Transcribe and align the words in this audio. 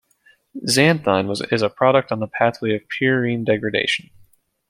Xanthine 0.67 1.31
is 1.53 1.61
a 1.61 1.69
product 1.69 2.11
on 2.11 2.19
the 2.21 2.25
pathway 2.25 2.73
of 2.73 2.81
purine 2.89 3.45
degradation. 3.45 4.09